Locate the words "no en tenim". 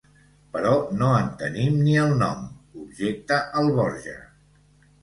1.01-1.77